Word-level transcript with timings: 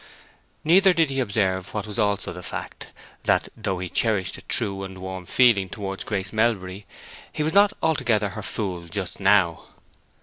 Neither 0.63 0.93
did 0.95 1.11
he 1.11 1.19
observe 1.19 1.75
what 1.75 1.85
was 1.85 1.99
also 1.99 2.33
the 2.33 2.41
fact, 2.41 2.87
that 3.25 3.49
though 3.55 3.77
he 3.77 3.87
cherished 3.87 4.35
a 4.35 4.41
true 4.41 4.81
and 4.81 4.97
warm 4.97 5.27
feeling 5.27 5.69
towards 5.69 6.05
Grace 6.05 6.33
Melbury, 6.33 6.87
he 7.31 7.43
was 7.43 7.53
not 7.53 7.73
altogether 7.83 8.29
her 8.29 8.41
fool 8.41 8.85
just 8.85 9.19
now. 9.19 9.65